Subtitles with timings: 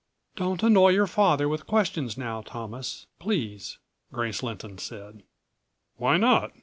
[0.35, 3.05] "Don't annoy your father with questions now, Thomas...
[3.19, 3.77] please,"
[4.11, 5.21] Grace Lynton said.
[5.97, 6.53] "Why not?"